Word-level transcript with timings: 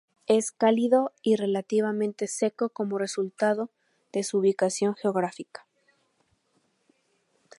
Es 0.25 0.51
cálido 0.51 1.11
y 1.21 1.35
relativamente 1.35 2.25
seco 2.25 2.69
como 2.69 2.97
resultado 2.97 3.69
de 4.11 4.23
su 4.23 4.39
ubicación 4.39 4.95
geográfica. 4.95 5.67